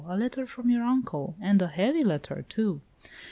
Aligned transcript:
A 0.07 0.17
letter 0.17 0.47
from 0.47 0.71
your 0.71 0.81
uncle! 0.81 1.35
And 1.39 1.61
a 1.61 1.67
heavy 1.67 2.03
letter, 2.03 2.43
too!" 2.49 2.81